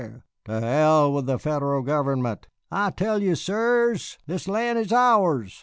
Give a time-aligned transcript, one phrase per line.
[0.45, 5.59] "To hell with the Federal government!" "I tell you, sirs, this land is ours.